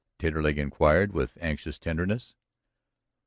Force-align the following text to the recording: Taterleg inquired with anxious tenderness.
Taterleg 0.17 0.57
inquired 0.57 1.13
with 1.13 1.37
anxious 1.41 1.77
tenderness. 1.77 2.33